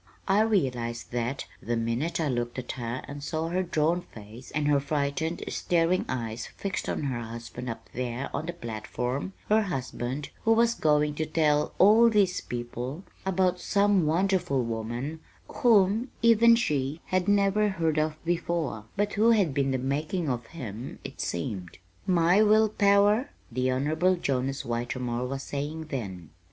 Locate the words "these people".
12.09-13.03